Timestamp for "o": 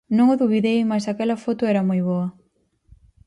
0.33-0.39